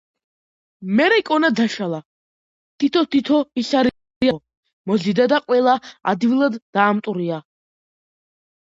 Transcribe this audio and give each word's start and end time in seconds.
მერე 0.99 1.19
კონა 1.27 1.51
დაშალა, 1.59 1.99
თითო-თითო 2.85 3.43
ისარი 3.65 3.95
აიღო, 3.99 4.41
მოზიდა 4.93 5.29
და 5.37 5.43
ყველა 5.47 5.81
ადვილად 6.15 6.61
დაამტვრია. 6.81 7.45